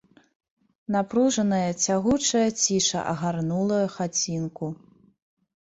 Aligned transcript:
Напружаная, 0.95 1.67
цягучая 1.85 2.43
ціша 2.63 2.99
агарнула 3.13 3.79
хацінку. 3.97 4.65